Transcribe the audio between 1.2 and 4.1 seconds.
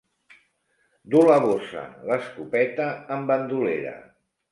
la bossa, l'escopeta en bandolera.